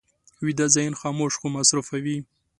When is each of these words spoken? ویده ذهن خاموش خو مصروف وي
ویده 0.43 0.67
ذهن 0.75 0.93
خاموش 1.01 1.33
خو 1.39 1.47
مصروف 1.57 1.87
وي 2.03 2.17